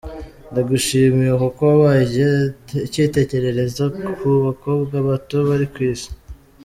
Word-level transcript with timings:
Ndagushimiye 0.51 1.31
kuko 1.41 1.61
wabaye 1.69 2.25
icyitegererezo 2.85 3.83
ku 4.19 4.27
bakobwa 4.45 4.95
bato 5.07 5.37
bari 5.47 5.67
ku 5.73 5.79
Isi”. 5.91 6.09